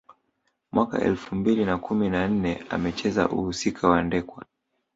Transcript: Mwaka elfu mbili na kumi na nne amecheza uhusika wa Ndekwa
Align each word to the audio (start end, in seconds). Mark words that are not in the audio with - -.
Mwaka 0.71 1.01
elfu 1.01 1.35
mbili 1.35 1.65
na 1.65 1.77
kumi 1.77 2.09
na 2.09 2.27
nne 2.27 2.65
amecheza 2.69 3.29
uhusika 3.29 3.87
wa 3.89 4.03
Ndekwa 4.03 4.45